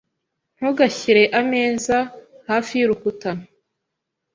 Ntugashyire 0.57 1.23
ameza 1.39 1.97
hafi 2.49 2.73
y'urukuta. 2.79 3.29